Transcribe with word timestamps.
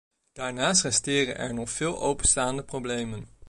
Daarnaast 0.33 0.81
resteren 0.83 1.37
er 1.37 1.53
nog 1.53 1.69
veel 1.69 2.01
openstaande 2.01 2.63
problemen. 2.63 3.27